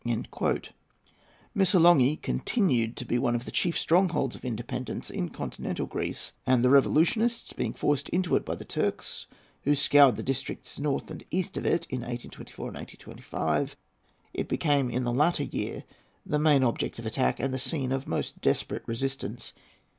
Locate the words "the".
3.45-3.51, 6.65-6.71, 8.55-8.65, 10.15-10.23, 15.03-15.13, 16.25-16.39, 17.53-17.59